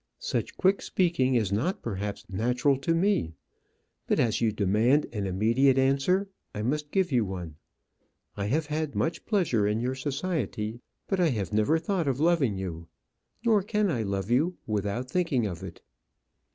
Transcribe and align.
"Such 0.17 0.57
quick 0.57 0.81
speaking 0.81 1.35
is 1.35 1.51
not 1.51 1.83
perhaps 1.83 2.25
natural 2.27 2.75
to 2.79 2.95
me. 2.95 3.33
But 4.07 4.19
as 4.19 4.41
you 4.41 4.51
demand 4.51 5.05
an 5.13 5.27
immediate 5.27 5.77
answer, 5.77 6.27
I 6.55 6.63
must 6.63 6.89
give 6.89 7.11
you 7.11 7.23
one. 7.23 7.57
I 8.35 8.47
have 8.47 8.65
had 8.65 8.95
much 8.95 9.27
pleasure 9.27 9.67
in 9.67 9.79
your 9.79 9.93
society, 9.93 10.79
but 11.07 11.19
I 11.19 11.29
have 11.29 11.53
never 11.53 11.77
thought 11.77 12.07
of 12.07 12.19
loving 12.19 12.57
you. 12.57 12.87
Nor 13.45 13.61
can 13.61 13.91
I 13.91 14.01
love 14.01 14.31
you 14.31 14.57
without 14.65 15.07
thinking 15.07 15.45
of 15.45 15.61
it." 15.61 15.81